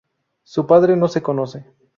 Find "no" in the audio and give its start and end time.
0.97-1.07